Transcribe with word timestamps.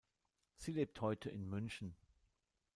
Sie 0.57 0.71
lebt 0.71 0.99
heute 1.01 1.29
in 1.29 1.47
München. 1.47 1.95